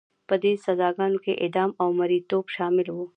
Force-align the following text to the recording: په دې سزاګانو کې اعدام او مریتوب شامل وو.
په 0.27 0.35
دې 0.43 0.53
سزاګانو 0.65 1.17
کې 1.25 1.39
اعدام 1.43 1.71
او 1.81 1.87
مریتوب 1.99 2.45
شامل 2.55 2.87
وو. 2.91 3.05